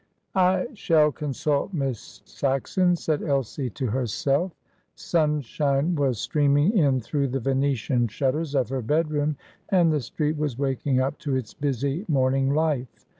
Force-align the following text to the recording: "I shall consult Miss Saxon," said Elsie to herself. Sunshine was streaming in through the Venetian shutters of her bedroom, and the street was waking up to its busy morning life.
"I 0.33 0.65
shall 0.73 1.11
consult 1.11 1.73
Miss 1.75 2.23
Saxon," 2.25 2.95
said 2.95 3.21
Elsie 3.21 3.69
to 3.69 3.85
herself. 3.85 4.51
Sunshine 4.95 5.93
was 5.93 6.17
streaming 6.17 6.75
in 6.75 7.01
through 7.01 7.27
the 7.27 7.39
Venetian 7.39 8.07
shutters 8.07 8.55
of 8.55 8.69
her 8.69 8.81
bedroom, 8.81 9.37
and 9.69 9.93
the 9.93 10.01
street 10.01 10.37
was 10.37 10.57
waking 10.57 10.99
up 10.99 11.19
to 11.19 11.35
its 11.35 11.53
busy 11.53 12.03
morning 12.07 12.51
life. 12.51 12.87